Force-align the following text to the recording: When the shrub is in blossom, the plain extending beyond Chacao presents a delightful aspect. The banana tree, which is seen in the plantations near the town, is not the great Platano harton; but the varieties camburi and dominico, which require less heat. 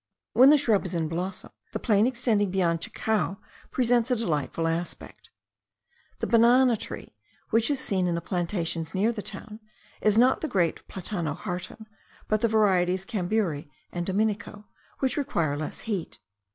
When 0.33 0.49
the 0.49 0.57
shrub 0.57 0.83
is 0.85 0.95
in 0.95 1.07
blossom, 1.07 1.51
the 1.73 1.79
plain 1.79 2.07
extending 2.07 2.49
beyond 2.49 2.81
Chacao 2.81 3.37
presents 3.69 4.09
a 4.09 4.15
delightful 4.15 4.67
aspect. 4.67 5.29
The 6.17 6.25
banana 6.25 6.75
tree, 6.75 7.13
which 7.51 7.69
is 7.69 7.79
seen 7.79 8.07
in 8.07 8.15
the 8.15 8.19
plantations 8.19 8.95
near 8.95 9.11
the 9.11 9.21
town, 9.21 9.59
is 10.01 10.17
not 10.17 10.41
the 10.41 10.47
great 10.47 10.87
Platano 10.87 11.35
harton; 11.37 11.85
but 12.27 12.41
the 12.41 12.47
varieties 12.47 13.05
camburi 13.05 13.69
and 13.91 14.03
dominico, 14.03 14.65
which 15.01 15.17
require 15.17 15.55
less 15.55 15.81
heat. 15.81 16.17